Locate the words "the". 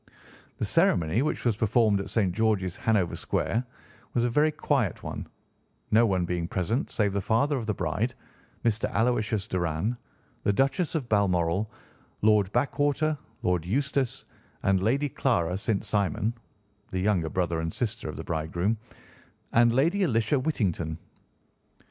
0.57-0.65, 7.13-7.21, 7.67-7.73, 10.41-10.51, 16.89-16.99, 18.17-18.23